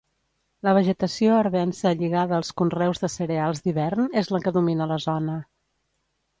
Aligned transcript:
La 0.67 0.71
vegetació 0.77 1.35
arvense 1.41 1.91
lligada 1.99 2.35
als 2.39 2.51
conreus 2.63 3.03
de 3.05 3.11
cereals 3.19 3.63
d’hivern 3.67 4.11
és 4.25 4.33
la 4.35 4.43
que 4.47 4.57
domina 4.59 4.93
la 4.97 5.01
zona. 5.09 5.41